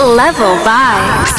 [0.00, 1.36] Level vibes.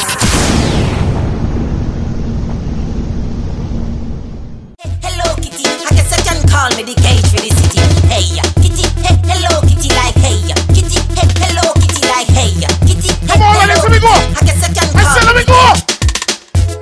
[5.02, 7.80] Hello Kitty, I guess I can call me the cage for the city.
[8.08, 12.54] Hey ya, Kitty, hey, hello Kitty, like hey ya, Kitty, hey, hello Kitty, like hey
[12.62, 14.08] ya, Kitty, hey, Come on, hello, let me go.
[14.08, 15.91] I guess I can I call said let me me go.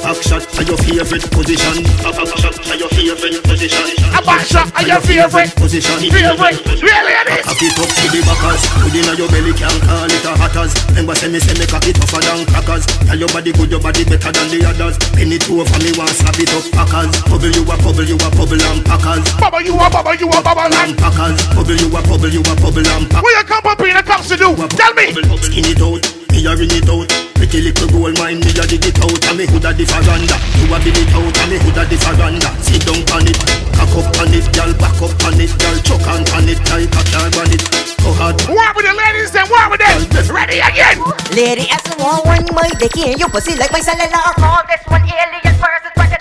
[0.09, 1.85] Back shot are your favorite position.
[2.01, 3.93] A back shot are your favorite position.
[4.09, 6.01] A back shot are your favorite position.
[6.09, 6.65] Favorite.
[6.81, 7.45] Really it is.
[7.45, 8.65] Cock it up to the backers.
[8.81, 10.73] Good inna your belly can call it a hatters.
[10.89, 12.89] Remember say me say me cock it tougher than crackers.
[13.05, 14.97] Tell your body good, your body better than the others.
[15.13, 17.13] Penny two over me want slap it up packers.
[17.29, 19.21] Bubble you a bubble, you a bubble and packers.
[19.37, 21.37] Bubble you a bubble, you a bubble And packers.
[21.53, 23.21] Bubble you a bubble, you a bubble and packers.
[23.21, 24.57] What you come up in the cups to do?
[24.73, 25.13] Tell me.
[25.45, 26.01] Skin it out,
[26.33, 27.28] me a ring it out.
[27.39, 29.15] Pretty little gold mine, me a dig it out.
[29.31, 30.35] And me houlda the faranda.
[30.59, 32.51] You a build it out, and me houlda the faranda.
[32.59, 33.39] Sit down on it,
[33.79, 36.91] cock up on it, girl, back up on it, girl, choke on on it, tight
[36.91, 37.63] a car on it.
[38.03, 38.35] Go hard.
[38.51, 39.47] What with the ladies then?
[39.47, 40.03] What with them?
[40.35, 40.99] Ready again.
[41.31, 44.35] Lady, as the one one my dicky and your pussy like my cellular.
[44.35, 46.19] Call this one alien versus what you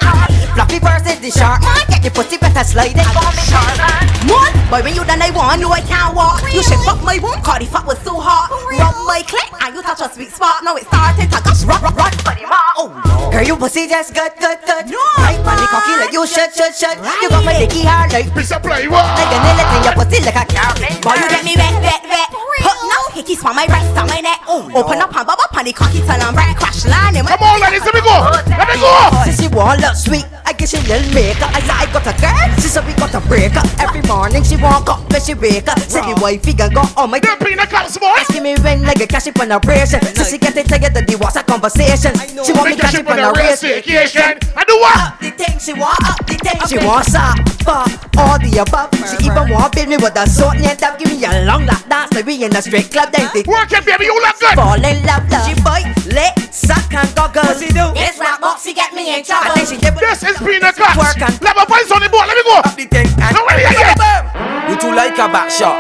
[0.69, 1.61] call Fluffy versus the shark.
[1.63, 3.07] Man, get your pussy better slide it.
[3.09, 4.05] Call me Tarzan.
[4.29, 6.43] One, boy, when you done I want you, I can't walk.
[6.53, 8.51] You should fuck my womb, cause the fuck was so hot.
[8.51, 10.65] Rub my clit, and you touch a sweet spot.
[10.65, 12.13] Now it started to gush, run, run, run.
[12.25, 12.61] Buddy ma.
[12.77, 13.31] Oh no.
[13.31, 14.91] Girl, you pussy just good, good, good.
[14.91, 15.01] No.
[15.19, 16.99] Right on the cocky like you should, should, should.
[17.23, 18.89] You got my dicky hard like Piece of play.
[18.89, 19.05] What?
[19.17, 20.79] like a nail in your pussy like a carrot.
[20.79, 21.03] Carrot.
[21.03, 22.29] Boy, you get me wet, wet, wet.
[22.61, 24.43] Put now hickeys for my breast on my neck.
[24.47, 26.55] Oh, open up and bubble on the cocky till I'm right.
[26.57, 27.83] Crash line in my Come on, ladies.
[27.83, 28.15] Let me go.
[28.15, 28.93] Oh, let me go.
[29.25, 30.27] Since she want look sweet,
[30.59, 31.55] Guess she little makeup.
[31.55, 33.67] I said I got a girl, she said we got a breakup.
[33.79, 35.79] Every morning she walk up, when she wake up.
[35.79, 37.39] Said the wifey gonna go, oh my god.
[37.39, 38.07] Pina Cups, boy.
[38.19, 40.03] Asking me when like a cash up on a operation.
[40.19, 42.13] So she get it of the WhatsApp conversation.
[42.45, 43.63] She want me a cash up on on a a race.
[43.63, 44.39] vacation.
[44.57, 44.99] I do what?
[44.99, 46.59] Up the thing, she want up the thing.
[46.67, 47.87] She want up, fuck,
[48.19, 48.91] all the above.
[49.07, 50.99] She even want build me with a sword and up.
[50.99, 53.13] Give me a long lap dance, like we in a straight club.
[53.13, 54.07] Then they Work it, baby.
[54.11, 54.55] You look good.
[54.59, 55.23] fall in love.
[55.31, 55.47] love.
[55.47, 57.43] She bite, lick, suck and goggle.
[57.43, 57.93] What she do?
[57.97, 59.53] It's rap box, she get me in trouble.
[59.53, 60.97] And then she dip with This is Pina Cups.
[60.97, 62.27] Work and- let my voice on the board.
[62.29, 62.57] Let me go.
[62.63, 64.71] the thing and Now ready again.
[64.71, 65.77] You too like a back shot.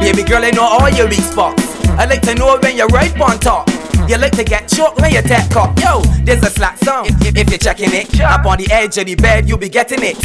[0.00, 1.62] Baby girl, I know all your weak spots.
[1.98, 3.68] I like to know when you're right on top.
[4.08, 5.78] You like to get choked when you tap cock.
[5.80, 7.06] Yo, there's a slack song.
[7.06, 10.00] If, if you're checking it, up on the edge of the bed, you'll be getting
[10.02, 10.16] it.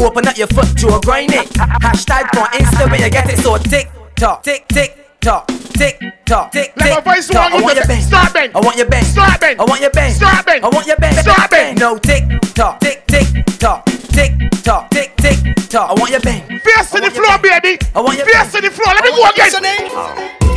[0.00, 1.46] Open up your foot to a grind it.
[1.82, 3.38] Hashtag on Insta when you get it.
[3.40, 5.46] So tick tock, tick tick tock,
[5.76, 7.52] tick tock, tick Let my voice tock.
[7.52, 8.00] swing I want your bang.
[8.00, 8.50] Start bang.
[8.54, 9.04] I want your bang.
[9.04, 9.60] Start bang.
[9.60, 10.12] I want your bang.
[10.12, 10.64] Start bang.
[10.64, 11.14] I want your bang.
[11.20, 11.74] Start bang.
[11.76, 12.24] No tick
[12.54, 13.26] tock, tick tick
[13.60, 13.84] tock,
[14.16, 14.32] tick
[14.64, 15.36] tock, tick tick
[15.68, 15.90] tock.
[15.90, 16.40] I want your bang.
[16.64, 17.76] Face to the floor, baby.
[17.94, 18.94] I want your Face to the floor.
[18.94, 19.52] Let me go again.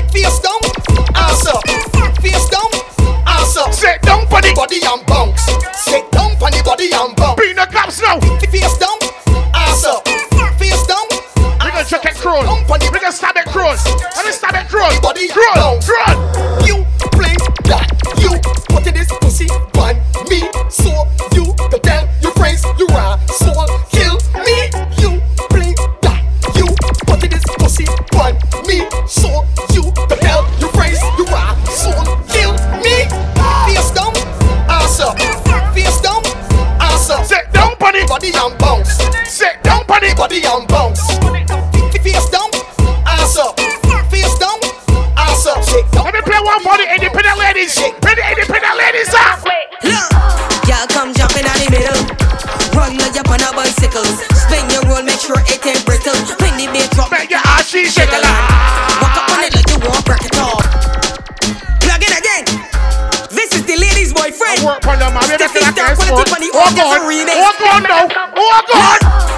[0.08, 0.62] Face down,
[1.20, 1.68] ass up.
[2.24, 2.72] Face down,
[3.28, 3.74] ass up.
[3.74, 5.52] Sit down for the Body and bounce.
[5.76, 7.40] Sit down on the body and bounce.
[7.42, 8.20] Pina Cups now.
[8.40, 8.96] Face down,
[12.22, 12.46] crawl.
[12.70, 13.76] We gonna stab it crawl.
[14.16, 14.94] Let me stab it crawl.
[15.02, 15.82] Body Crawl.
[15.82, 16.16] Crawl.
[16.62, 16.86] You
[17.18, 17.34] play
[17.66, 17.90] that.
[18.22, 18.38] You
[18.70, 19.98] put it in this pussy on
[20.30, 20.46] me.
[20.70, 20.94] So
[21.34, 23.66] you the tell your friends you are soul.
[23.90, 24.70] Kill me.
[25.02, 25.18] You
[25.50, 25.74] play
[26.06, 26.22] that.
[26.54, 26.70] You
[27.10, 28.38] put it in this pussy on
[28.70, 28.86] me.
[29.10, 29.28] So
[29.74, 32.06] you the tell your friends you are soul.
[32.30, 32.54] Kill
[32.86, 33.10] me.
[33.66, 34.14] Face down,
[34.70, 35.18] ass up.
[35.74, 36.22] Face down,
[36.78, 37.26] ass up.
[37.26, 38.94] Sit down the Body and bounce.
[39.26, 40.71] Sit down the Body and bounce.
[66.12, 69.04] Step make it it like down, a put it sport.
[69.04, 69.31] up on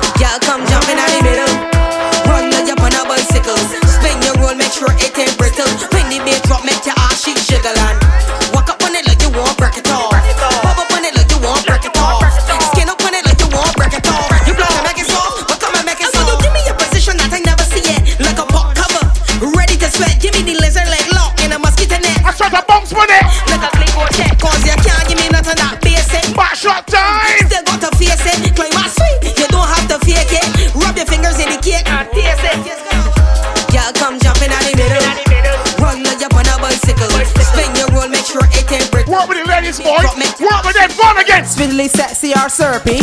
[42.54, 43.02] syrupy.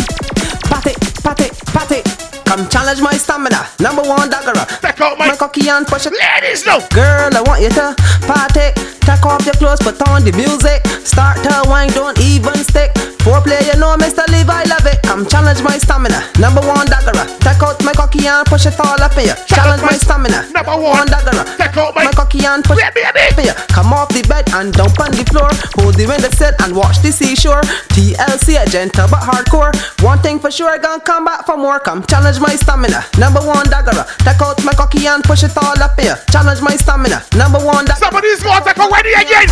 [0.70, 2.06] Pat it, pat it, pat it.
[2.46, 3.66] Come challenge my stamina.
[3.80, 4.66] Number one daggerer.
[4.80, 6.14] Take out my My cocky and push it.
[6.14, 6.78] ladies, no.
[6.90, 7.94] Girl, I want you to
[8.26, 8.70] party.
[9.06, 10.86] Take off your clothes, put on the music.
[11.06, 12.90] Start to wine, don't even stick.
[13.26, 14.22] Foreplay, you know, Mr.
[14.30, 15.02] Levi, love it.
[15.02, 16.22] Come challenge my stamina.
[16.38, 19.34] Number one daggerer, take out my cocky and push it all up here.
[19.46, 20.46] Challenge my stamina.
[20.54, 21.99] Number one daggerer, take out my
[22.40, 23.54] cocky and push it up here.
[23.68, 25.48] Come off the bed and dump on the floor.
[25.80, 27.62] Hold the window set and watch the seashore.
[27.92, 29.72] TLC, a gentle but hardcore.
[30.02, 31.80] One thing for sure, I' gonna come back for more.
[31.80, 33.04] Come challenge my stamina.
[33.18, 36.16] Number one daggerer, uh, take out my cocky and push it all up here.
[36.30, 37.22] Challenge my stamina.
[37.36, 38.10] Number one daggerer.
[38.10, 39.48] Somebody's gonna take a wedding again.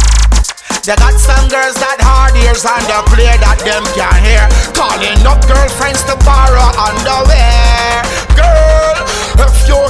[0.88, 4.44] They got some girls that hard ears and they clear that them can hear.
[4.72, 8.00] Calling up girlfriends to borrow underwear.
[8.32, 8.96] Girl,
[9.36, 9.87] if you're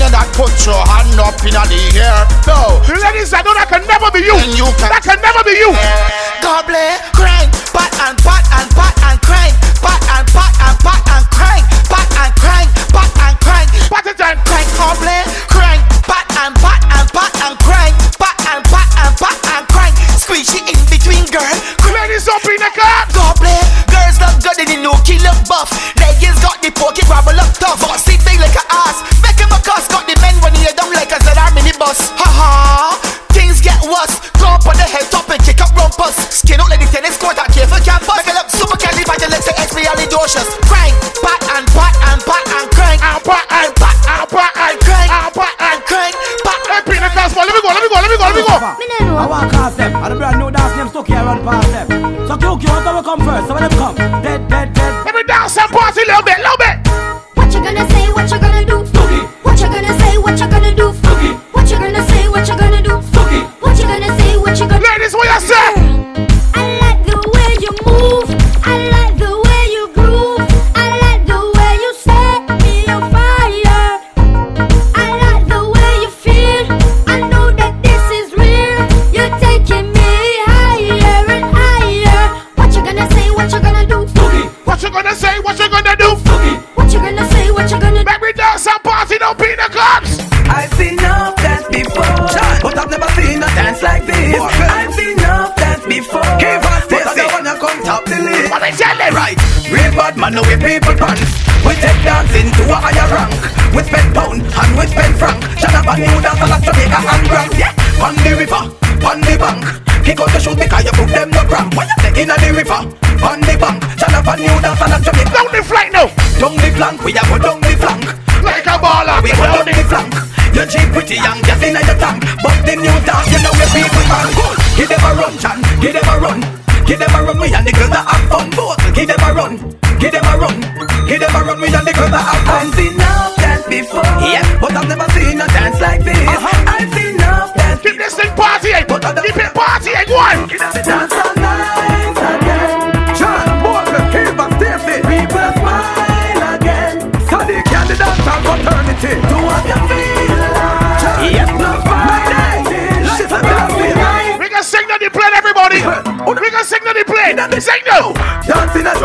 [0.00, 2.24] in that, put your hand up in the air.
[2.48, 2.80] No.
[2.88, 4.36] Ladies, I know that can never be you.
[4.56, 5.70] you can that can never be you.
[6.40, 6.74] Gobble,
[7.12, 9.52] crank, pat and pat and pat and crank,
[9.84, 14.38] pat and pat and pat and crank, pat and crank, pat and crank, pat and
[14.48, 15.20] crank, gobble,
[15.52, 19.94] crank, pat and pat and pat and crank, pat and pat and pat and crank.
[20.16, 21.56] Squeeze it in between, girl.
[21.92, 23.06] Ladies up in the club.
[23.12, 23.60] Gobble,
[23.92, 25.68] girls look good in the new killer buff.
[26.00, 27.84] Ladies got the pokey rubble up tough.
[31.90, 32.10] ZR minibus.
[32.16, 33.00] Ha ha.
[33.32, 34.20] Things get worse.
[34.38, 36.14] Go up on the head top and kick up rumpus.
[36.30, 38.16] Skin out like the tennis court at careful campus.
[38.18, 40.46] Make it look super candy, but let's say expialidocious.
[40.66, 42.98] Crank, pat and pat and pat and crank.
[43.02, 45.10] And pat and pat and pat and crank.
[45.10, 46.14] And pat and crank.
[46.42, 47.34] Pat and pin the class.
[47.36, 48.54] Let me go, let me go, let me go, let me go.
[49.16, 49.94] I want cast them.
[49.94, 51.86] And the brand new dance name stuck here run past them.
[52.26, 53.46] So QQ, want to come first?
[53.46, 54.19] So when them come,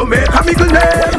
[0.10, 1.15] Dancing a middle name.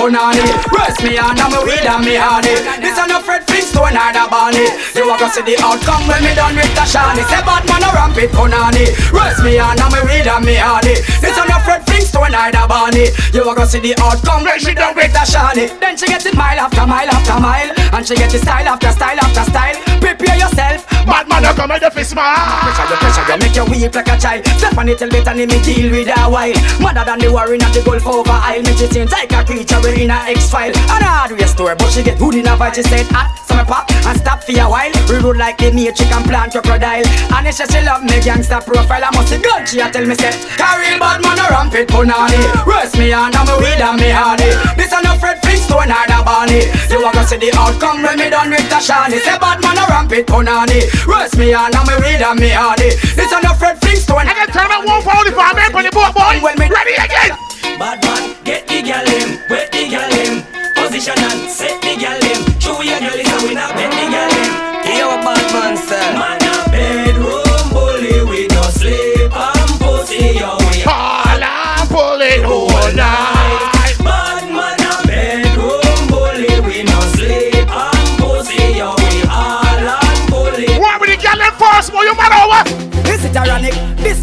[0.00, 2.56] Punani Rest me on me weed and me honey.
[2.80, 4.64] This a no Fred Flintstone or the Barney
[4.96, 7.22] You a go see the outcome when me done with the shiny.
[7.28, 10.96] Say bad man a rampant punani Rest me on and me weed and me honey.
[11.20, 14.60] This a no Fred Flintstone or the Barney You a go see the outcome when
[14.64, 15.68] me done with the shiny.
[15.76, 18.92] Then she get it mile after mile after mile And she get it style after
[18.92, 20.88] style after style Prepare yourself.
[21.06, 22.36] Bad man a come and the fist smile.
[22.64, 24.44] Pressure you pressure you make you weep like a child.
[24.58, 26.54] Stephanie tell better me deal with her while.
[26.80, 28.62] Mother than the warring at the Gulf over Isle.
[28.62, 32.02] Me she change like a creature in a X-file And a hardware store but she
[32.02, 33.06] get hood in a fight She said.
[33.10, 34.94] Hot, so me pop and stop for a while.
[35.10, 37.06] We road like the matrix and plant crocodile.
[37.34, 39.02] And if she she love me gangster profile.
[39.02, 42.38] I must see gun she a tell me say Carry bad man a rampant punani
[42.62, 44.54] Rest me on and me weed and me honey.
[44.78, 46.70] This a no Fred Flintstone or the Barney.
[46.92, 49.18] You a go see the outcome when me done with the shiny.
[49.18, 52.94] Say bad man a rampant punani Rest me on and me weed and me honey.
[53.18, 55.90] This a no Fred Flintstone I can turn up one for the farm man, the
[55.90, 56.38] boy, boy.
[56.44, 57.34] Well, me- Ready again.
[57.80, 60.44] Bad man, get the gal him, wet the gal him.
[60.76, 62.19] Position and set the gal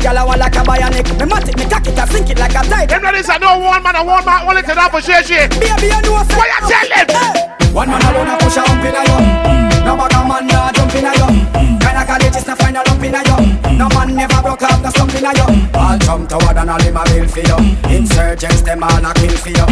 [0.08, 1.20] Gyal I want like a bionic.
[1.20, 2.88] Me mat it, me cock it, I sink it like a tide.
[2.88, 5.52] Them ladies are no one man and one man only to that for JJ.
[5.60, 7.76] Baby, you know Why you tell them?
[7.76, 9.84] One man alone a push a hump in a yum.
[9.84, 11.36] No bag a man nah jump in a yum.
[11.84, 13.60] Kinda college is to find a lump in a yum.
[13.76, 15.67] No man never broke off no stump in a yum.
[16.08, 17.60] Jump toward and all him a bill for you.
[17.92, 19.68] Insurgents them all a kill for you.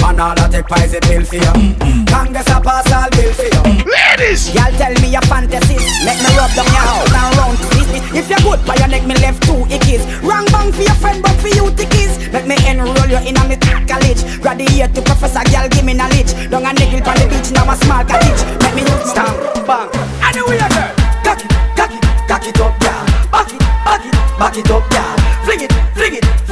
[0.00, 1.76] Man all a take poison pill for you.
[2.08, 3.84] Congress a pass all bill for you.
[3.84, 5.84] Ladies, y'all tell me your fantasies.
[6.08, 8.00] Make me rub down your house and round it.
[8.16, 10.00] If you're good, by your neck me left two ickies.
[10.24, 12.16] Wrong bang for your friend, but for you tickies.
[12.32, 14.24] Make me enroll you in a me college.
[14.40, 16.32] Graduate to professor, girl, give me knowledge.
[16.48, 18.40] Down a niggle on the beach, now a small cottage.
[18.64, 19.36] Make me use stamp,
[19.68, 19.92] bang.
[20.32, 20.96] Anyway, girl,
[21.28, 23.04] cock it, cock it, cock it up, girl.
[23.28, 25.23] Back it, back it, back it up, girl.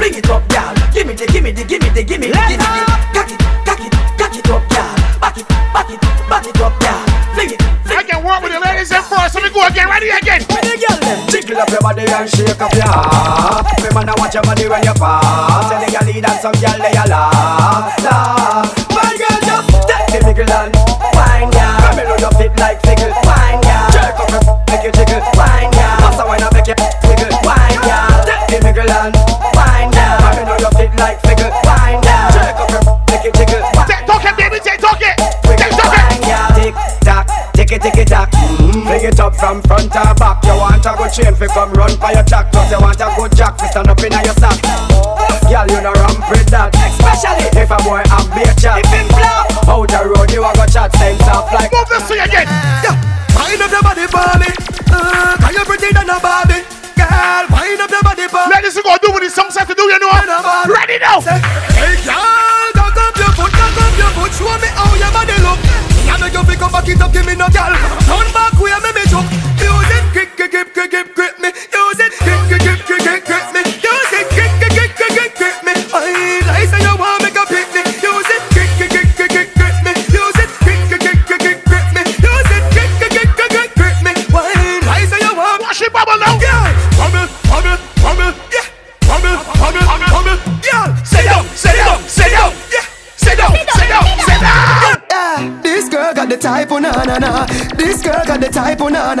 [0.03, 0.75] Fling it, fling it, fling it up, girl.
[0.91, 2.83] Give me the, give me the, give me the, give me the, give me the.
[3.15, 4.91] Cock it, cock it, cock it up, girl.
[5.23, 6.99] Back it, back it, back it up, girl.
[7.31, 9.31] Fling it, fling I can work with the ladies in first.
[9.31, 9.87] Let me go again.
[9.87, 10.43] Ready again.
[10.51, 14.09] When you girl them Jiggle up your body and shake up your ass Me man
[14.09, 16.91] I watch your body when you pass Tell the girl lead and some girl they
[16.93, 20.75] a laugh Laugh My girl just take the wiggle and
[21.15, 24.83] wine ya Come me know you fit like figgle Wine ya Jerk up your make
[24.83, 26.75] you jiggle Wine ya Massa wine and make you
[27.07, 29.32] wiggle Wine ya Take the wiggle and
[41.13, 42.23] chain fi come run for your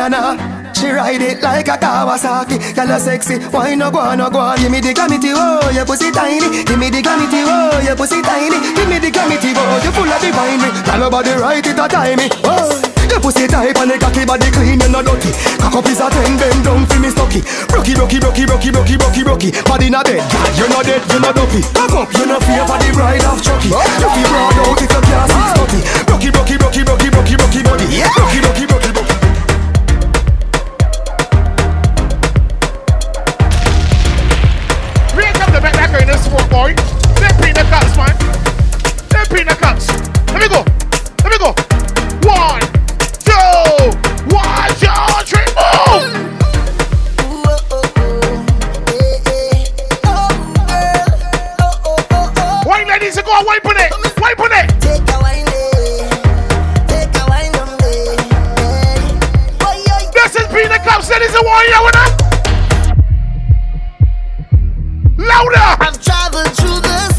[0.09, 0.73] type of na na na.
[0.73, 2.75] She ride it like a Kawasaki.
[2.75, 3.39] Girl, you sexy.
[3.51, 4.57] Why no go on, no go on?
[4.57, 6.63] Give me the glamity, oh, your pussy tiny.
[6.65, 8.59] Give me the glamity, oh, your pussy tiny.
[8.75, 10.69] Give me the glamity, oh, you full of divine me.
[10.83, 12.27] Girl, your body right, it a time me.
[12.43, 12.81] Oh.
[13.13, 15.29] Your pussy tight and the cocky body clean, you no dirty.
[15.61, 17.45] Cock up is a ten, bend down for me stocky.
[17.69, 19.49] Brocky, brocky, brocky, brocky, brocky, brocky, brocky.
[19.69, 21.61] Body na bed, girl, you no dead, you no dopey.
[21.77, 23.69] Cock up, you no fear for the bride of Chucky.
[23.69, 25.79] You feel broad out if you can't six thirty.
[26.09, 27.85] Brocky, brocky, brocky, brocky, brocky, brocky, body.
[28.17, 28.72] Brocky, brocky, brocky,
[36.33, 36.73] that in this sport, boy.
[37.19, 38.15] They're cups, man.
[39.09, 39.87] They're Pina Cups.
[40.31, 40.65] Let me go.
[41.23, 41.53] Let me go.
[42.25, 42.61] One,
[43.21, 43.93] two,
[44.33, 44.93] one, two,
[45.29, 46.23] three, move.
[52.65, 53.91] Wine, ladies, go on, wipe on it.
[54.19, 54.69] Wipe on it.
[60.13, 62.22] This is Pina Cups, ladies and warrior with us.
[65.33, 65.83] Louder.
[65.83, 67.12] I've traveled through the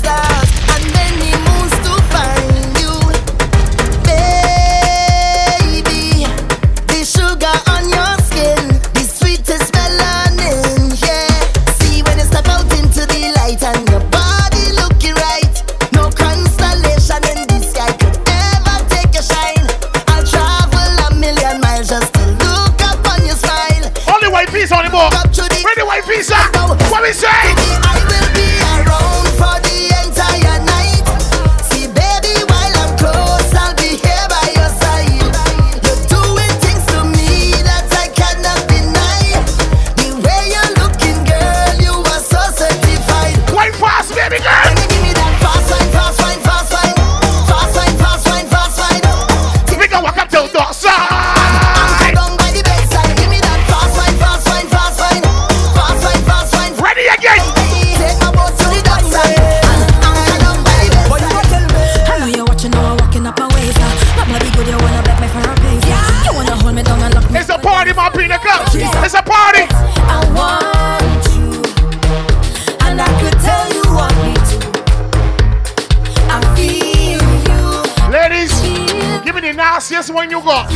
[79.65, 80.71] nastiest wine you got.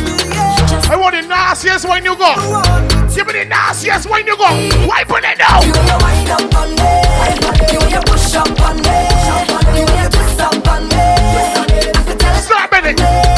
[0.90, 2.38] I want the nastiest wine you got.
[3.14, 4.54] Give me the nastiest wine you got.
[4.88, 5.62] Why put it down?
[12.40, 13.37] Stop it.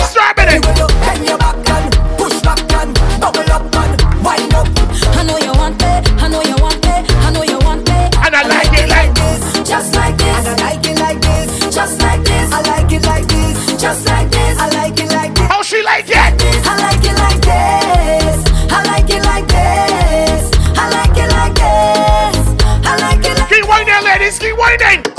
[24.78, 25.09] fighting!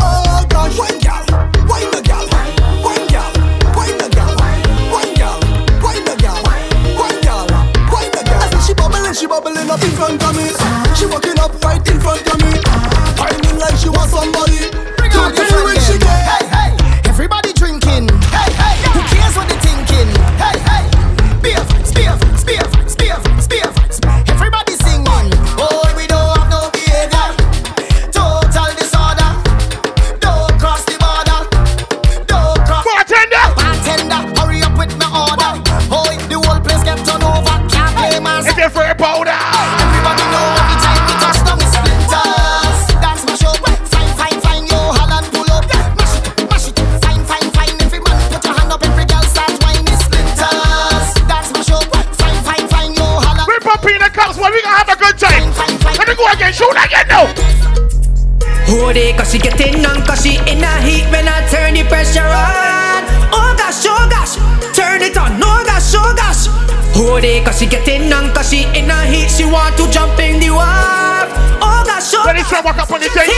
[58.91, 62.27] today Cause she getting on Cause she in a heat when I turn the pressure
[62.27, 63.01] on.
[63.31, 64.36] Oh gosh, oh gosh
[64.75, 66.51] Turn it on, oh gosh, oh gosh.
[66.91, 70.19] Hold it cause she getting on Cause she in a heat She want to jump
[70.19, 71.31] in the water
[71.63, 73.31] Oh gosh, oh gosh Walk up on the thing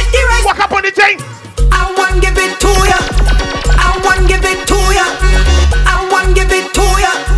[0.43, 1.22] Walk up on the thing
[1.69, 2.98] I want give it to ya.
[3.77, 5.05] I want give it to ya.
[5.86, 7.33] I want give it to ya.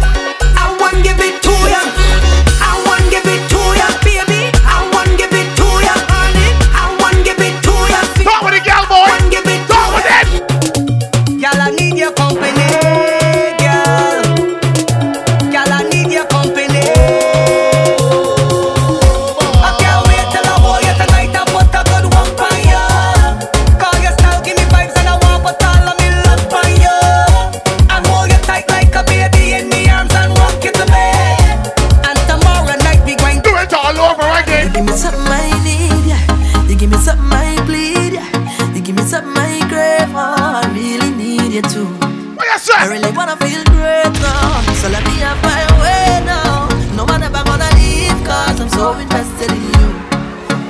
[41.55, 41.87] you too.
[42.35, 42.75] What you say?
[42.75, 46.67] I really wanna feel great now, so let me have my way now.
[46.99, 49.87] No one ever gonna leave, cause I'm so invested in you.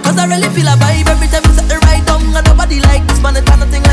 [0.05, 2.81] Cause I really feel a vibe every time you set the right down, and nobody
[2.81, 3.84] like this man, it's kind of thing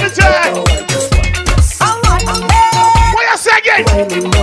[0.00, 0.64] Let me tell you.
[1.82, 2.24] All right.
[3.14, 4.39] What you say again?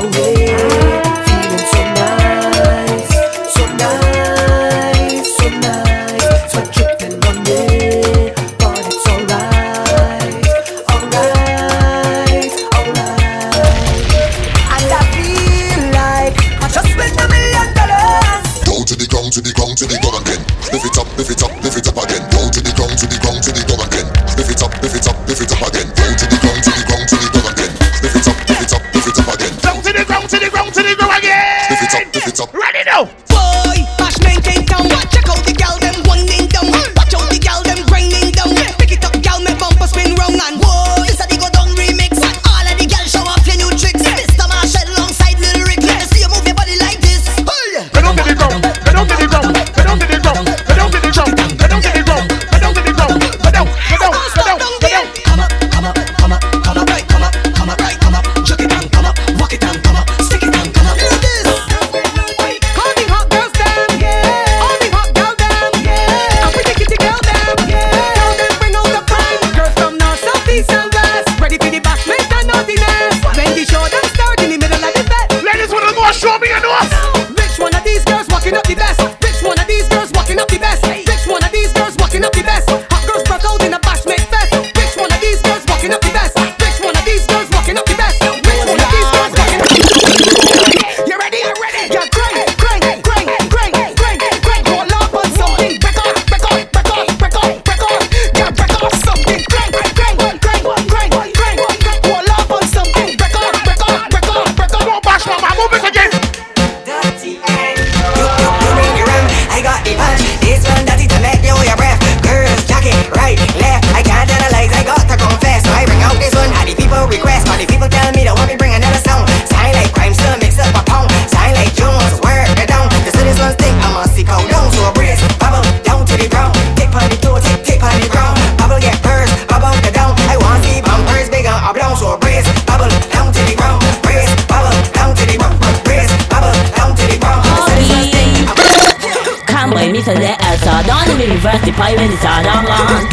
[141.39, 143.05] 55 is all I want.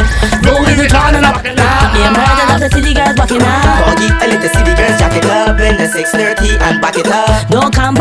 [0.44, 1.94] Gold is the corner of the lab.
[1.94, 3.84] Me and brother love the city girls walking up.
[3.84, 7.08] Go get a little city girls jack it up in the 6:30 and back it
[7.08, 7.48] up.
[7.48, 7.93] Don't come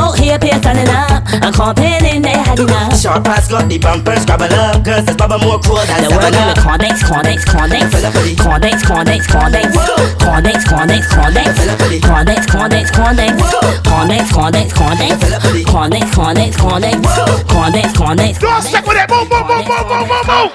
[1.33, 2.99] standing up I'm complaining they had enough.
[2.99, 6.17] Short pass got the bumpers, scrabble up, girls that's bubble more cool than The seven
[6.17, 6.57] world give me up.
[6.57, 7.89] condex, condex, condex
[8.37, 9.69] Condex, condex, condex
[10.21, 11.47] Condex, condex, condex
[12.03, 13.33] Condex, condex, condex
[13.83, 15.17] Condex, condex, condex
[15.65, 17.01] Condex, condex, condex
[17.47, 19.09] Condex, condex Don't stick with it.
[19.09, 20.51] Move, move, move, move, move, move, move.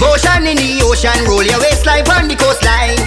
[0.00, 2.98] Motion in the ocean, roll your waistline on the coastline.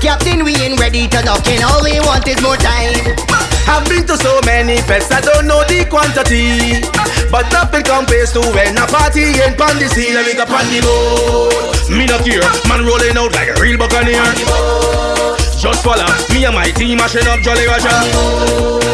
[0.00, 3.37] Captain, we ain't ready to knock in, all we want is more time.
[3.68, 6.80] I've been to so many fests, I don't know the quantity.
[7.30, 10.80] But nothing compares to when a party on the scene and we go on the
[10.80, 11.90] boat.
[11.92, 15.07] Me not care, man rolling out like a real buccaneer.
[15.58, 17.90] Just follow me and my team mashing up Jolly Roger.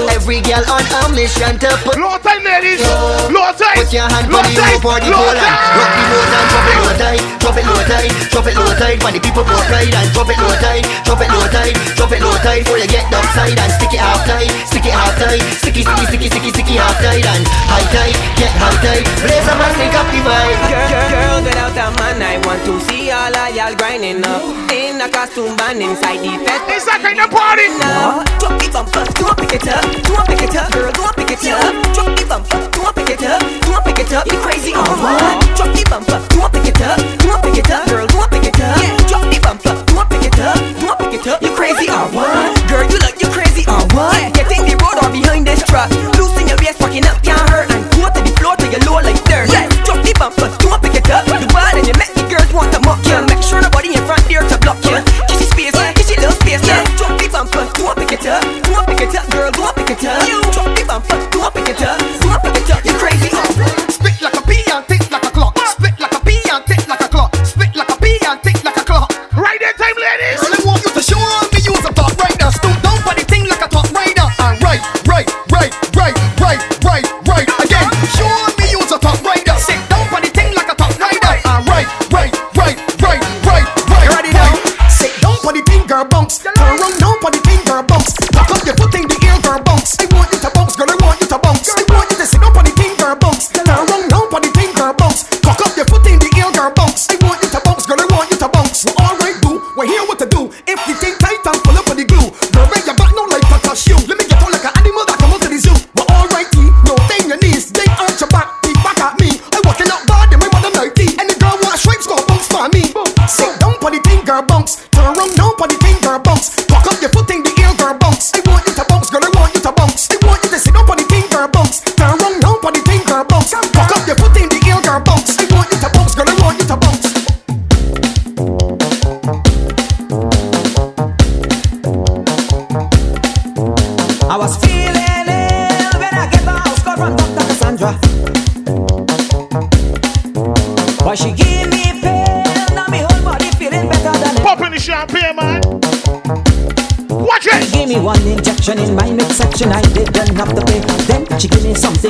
[0.08, 2.80] Every girl on a mission to put Low time, ladies.
[3.28, 3.84] Low time.
[3.84, 4.72] Put your hand on the time.
[4.72, 7.82] rope for the Low pole and rock the drop it low tight, drop it low
[7.84, 8.96] tight, drop it low tight.
[9.04, 12.12] When the people both ride and drop it low tight, drop it low tight, drop
[12.16, 12.64] it low tight.
[12.64, 16.04] Before you get upside and stick it half tight, stick it half tight, sticky, sticky,
[16.08, 19.04] sticky, sticky, sticky half tight and high tight, get high tight.
[19.20, 20.58] Blaze a man, think up the vibe.
[20.72, 24.42] Girl, girl, girl, without a man, I want to see all of y'all grinding up
[24.72, 26.53] in a costume band inside the fest.
[26.70, 27.66] It's that kind of party.
[28.38, 31.02] Drop the bumper, do a pick it up, do a pick it up, girl, do
[31.02, 31.74] a pick it up.
[31.94, 34.24] Drop the bumper, do a pick it up, do a pick it up.
[34.30, 35.42] You crazy or what?
[35.58, 38.18] Drop the bumper, do a pick it up, do a pick it up, girl, do
[38.22, 38.78] a pick it up.
[39.10, 41.42] Drop the bumper, do a pick it up, do a pick it up.
[41.42, 42.54] You crazy or what?
[42.70, 43.18] Girl, you look,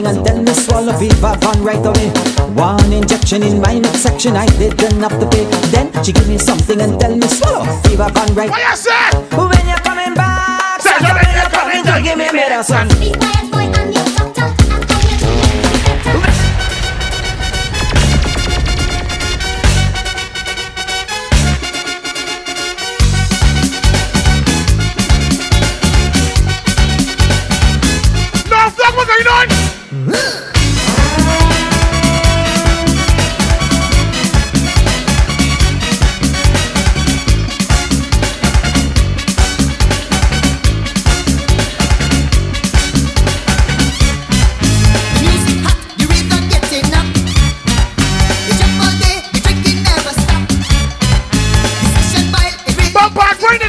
[0.04, 2.08] wrong and then me swallow Viva Van right away.
[2.54, 5.44] One injection in my midsection, I didn't have to pay.
[5.70, 8.50] Then she give me something and tell me swallow Viva Van right.
[8.50, 9.10] What you say?
[9.36, 13.53] When you're coming back, say, so when you're coming, coming to give me medicine.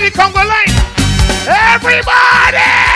[0.04, 0.74] in Congo line.
[1.48, 2.95] Everybody!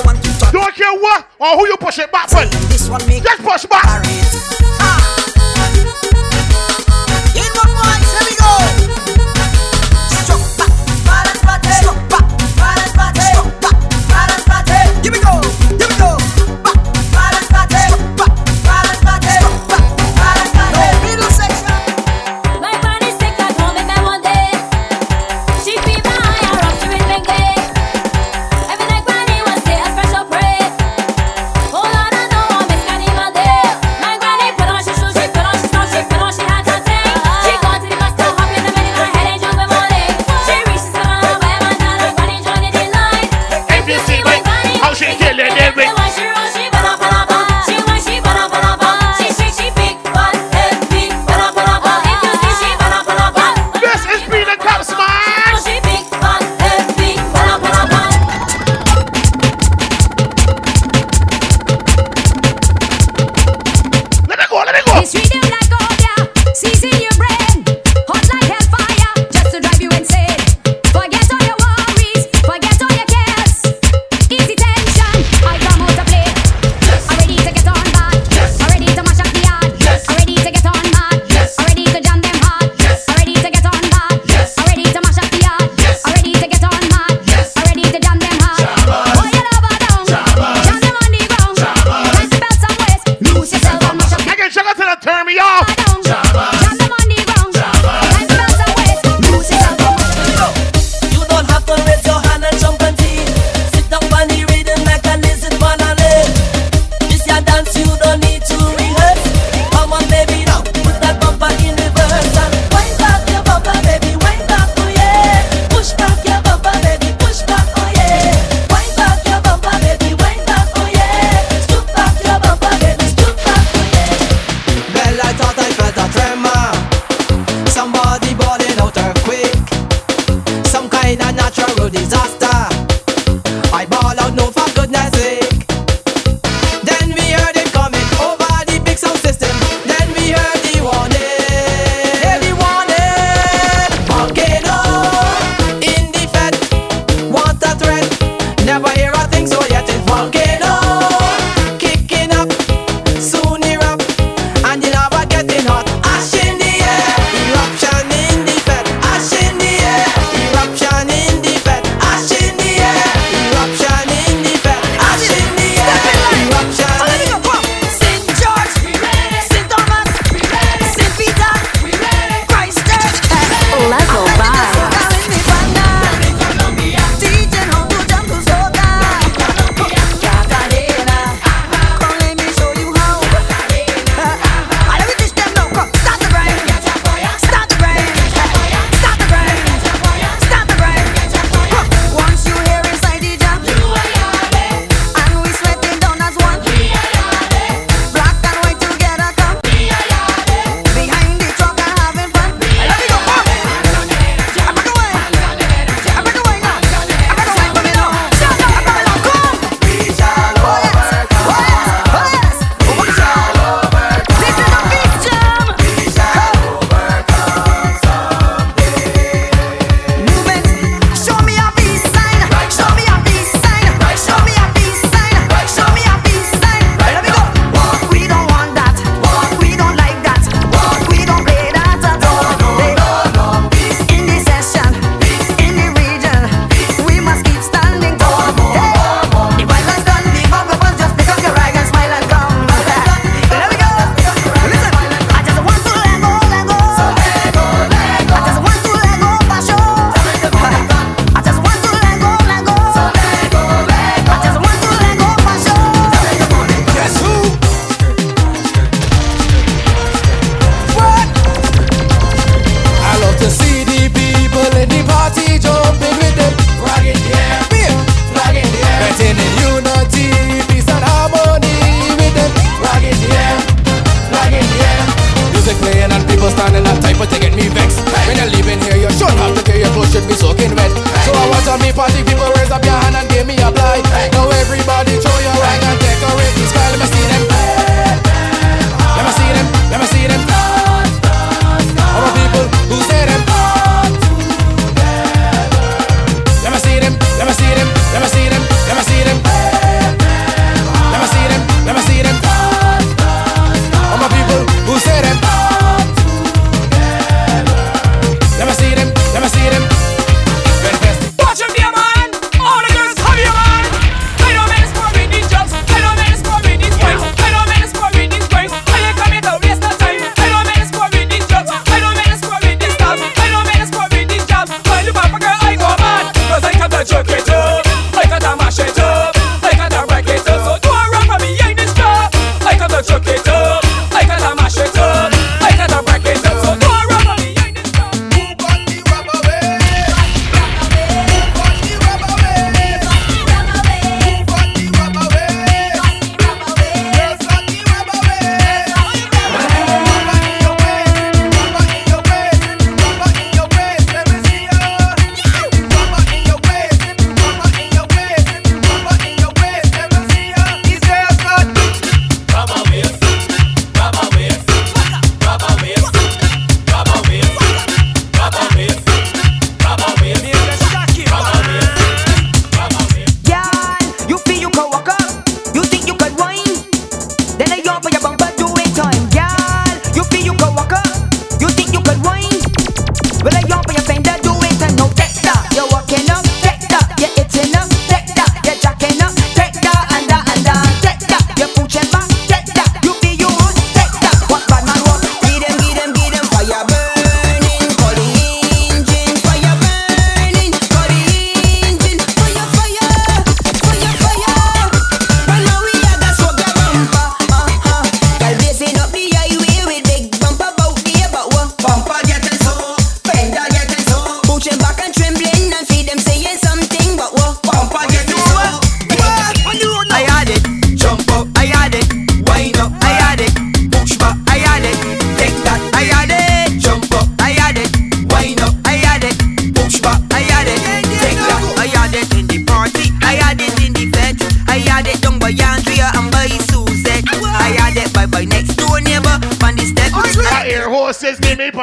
[0.00, 0.52] you want to touch.
[0.52, 2.48] Don't care what or who you push it back from.
[2.68, 3.20] This one me.
[3.20, 3.84] Just push back.
[3.84, 4.06] Parade.
[4.80, 5.19] Ah.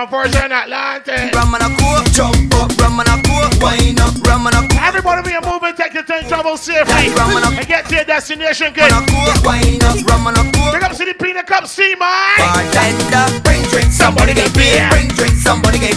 [0.09, 1.35] down Atlantic.
[1.35, 3.27] Rum and jump up, rum and
[3.59, 4.71] wine up, rum and.
[4.79, 7.09] Everybody be a moving, take your time, travel safely.
[7.15, 8.89] Rum and, get to your destination, good.
[8.89, 10.73] Rum and wine up, rum and a coke.
[10.73, 12.35] Pick up City Peanut Cup, see my.
[12.39, 14.87] Bartender, bring drink, somebody get beer.
[14.91, 15.96] Bring drink, somebody get